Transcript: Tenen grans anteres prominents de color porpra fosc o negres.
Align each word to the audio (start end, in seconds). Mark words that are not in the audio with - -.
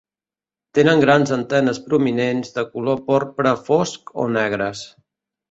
Tenen 0.77 1.03
grans 1.03 1.33
anteres 1.35 1.79
prominents 1.89 2.57
de 2.57 2.65
color 2.73 3.05
porpra 3.11 3.53
fosc 3.69 4.13
o 4.25 4.29
negres. 4.41 4.85